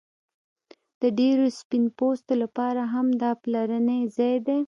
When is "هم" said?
2.93-3.07